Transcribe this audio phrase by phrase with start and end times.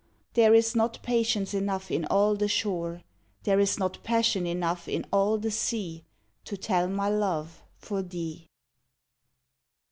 [0.33, 3.03] There is not patience enough in all the shore,
[3.43, 6.05] There is not passion enough in all the sea,
[6.45, 8.47] To tell my love for thee.